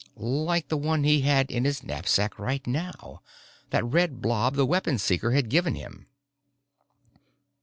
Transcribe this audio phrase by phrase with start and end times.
[0.15, 3.21] Like the one he had in his knapsack right now
[3.69, 6.07] that red blob the Weapon Seeker had given him!